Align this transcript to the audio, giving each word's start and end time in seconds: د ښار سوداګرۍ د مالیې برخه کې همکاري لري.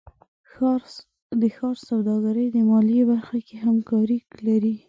د 1.41 1.43
ښار 1.57 1.75
سوداګرۍ 1.89 2.47
د 2.51 2.57
مالیې 2.69 3.03
برخه 3.11 3.37
کې 3.47 3.55
همکاري 3.65 4.19
لري. 4.47 4.75